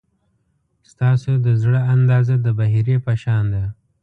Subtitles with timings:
[0.91, 3.63] ستاسو د زړه اندازه د بحیرې په شان ده.